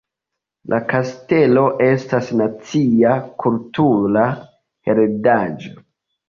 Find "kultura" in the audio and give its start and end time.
3.45-4.25